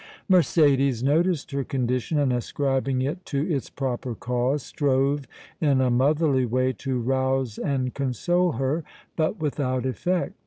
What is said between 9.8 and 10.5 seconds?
effect.